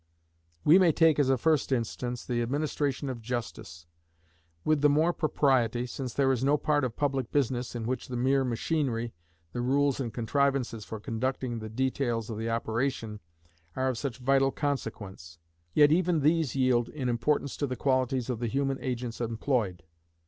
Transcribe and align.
We 0.63 0.79
may 0.79 0.91
take, 0.91 1.19
as 1.19 1.29
a 1.29 1.37
first 1.37 1.71
instance, 1.71 2.25
the 2.25 2.41
administration 2.41 3.07
of 3.07 3.21
justice; 3.21 3.85
with 4.65 4.81
the 4.81 4.89
more 4.89 5.13
propriety, 5.13 5.85
since 5.85 6.11
there 6.15 6.31
is 6.31 6.43
no 6.43 6.57
part 6.57 6.83
of 6.83 6.95
public 6.95 7.31
business 7.31 7.75
in 7.75 7.85
which 7.85 8.07
the 8.07 8.17
mere 8.17 8.43
machinery, 8.43 9.13
the 9.53 9.61
rules 9.61 9.99
and 9.99 10.11
contrivances 10.11 10.85
for 10.85 10.99
conducting 10.99 11.59
the 11.59 11.69
details 11.69 12.31
of 12.31 12.39
the 12.39 12.49
operation, 12.49 13.19
are 13.75 13.89
of 13.89 13.97
such 13.99 14.17
vital 14.17 14.49
consequence. 14.49 15.37
Yet 15.75 15.91
even 15.91 16.21
these 16.21 16.55
yield 16.55 16.89
in 16.89 17.07
importance 17.07 17.55
to 17.57 17.67
the 17.67 17.75
qualities 17.75 18.27
of 18.27 18.39
the 18.39 18.47
human 18.47 18.79
agents 18.81 19.21
employed. 19.21 19.83